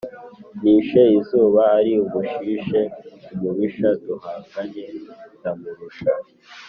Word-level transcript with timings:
Nishe 0.61 1.01
izuba 1.19 1.61
ari 1.77 1.93
umushishe 2.05 2.79
umubisha 3.33 3.89
duhanganye 4.05 4.83
ndamurusha 5.37 6.09